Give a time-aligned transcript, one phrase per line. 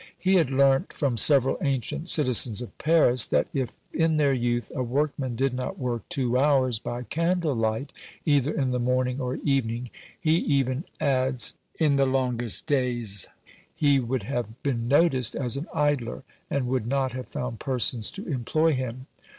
[0.17, 4.81] He had learnt from several ancient citizens of Paris, that if in their youth a
[4.81, 7.91] workman did not work two hours by candle light,
[8.25, 13.27] either in the morning or evening, he even adds in the longest days,
[13.75, 18.25] he would have been noticed as an idler, and would not have found persons to
[18.27, 19.05] employ him.